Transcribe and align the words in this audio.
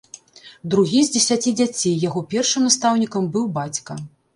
Другі 0.75 1.03
з 1.09 1.13
дзесяці 1.17 1.55
дзяцей, 1.61 1.95
яго 2.07 2.27
першым 2.35 2.69
настаўнікам 2.71 3.23
быў 3.39 3.51
бацька. 3.61 4.05